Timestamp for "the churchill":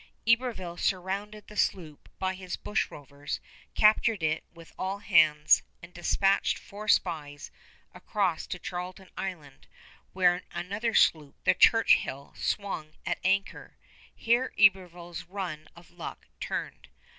11.43-12.33